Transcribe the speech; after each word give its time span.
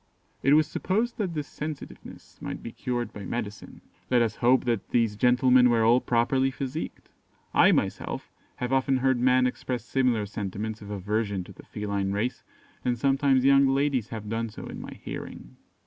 It 0.41 0.55
was 0.55 0.65
supposed 0.65 1.17
that 1.19 1.35
this 1.35 1.47
sensitiveness 1.47 2.41
might 2.41 2.63
be 2.63 2.71
cured 2.71 3.13
by 3.13 3.23
medicine. 3.23 3.81
Let 4.09 4.23
us 4.23 4.37
hope 4.37 4.65
that 4.65 4.89
these 4.89 5.15
gentlemen 5.15 5.69
were 5.69 5.83
all 5.85 6.01
properly 6.01 6.49
physicked. 6.49 7.09
I 7.53 7.71
myself 7.71 8.31
have 8.55 8.73
often 8.73 8.97
heard 8.97 9.19
men 9.19 9.45
express 9.45 9.85
similar 9.85 10.25
sentiments 10.25 10.81
of 10.81 10.89
aversion 10.89 11.43
to 11.43 11.53
the 11.53 11.67
feline 11.67 12.13
race; 12.13 12.41
and 12.83 12.97
sometimes 12.97 13.45
young 13.45 13.67
ladies 13.67 14.09
have 14.09 14.27
done 14.27 14.49
so 14.49 14.65
in 14.65 14.81
my 14.81 14.95
hearing. 15.03 15.57